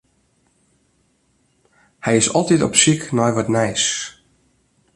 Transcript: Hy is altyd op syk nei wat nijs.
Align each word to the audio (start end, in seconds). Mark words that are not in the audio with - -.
Hy 2.03 2.13
is 2.21 2.29
altyd 2.37 2.61
op 2.67 2.75
syk 2.81 3.01
nei 3.17 3.31
wat 3.35 3.49
nijs. 3.55 3.85